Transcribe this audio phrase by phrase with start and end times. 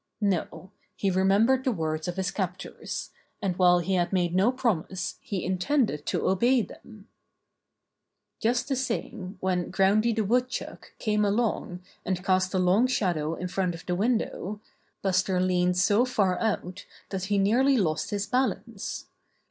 [0.23, 5.19] No, he remembered the words of his captors, and while he had made no promise
[5.21, 7.07] he in tended to obey them.
[8.39, 13.35] Just the same when Groundy the Wood chuck came along and cast a long shadow
[13.35, 14.59] in front of the window,
[15.03, 19.05] Buster leaned so far out that he nearly lost his balance.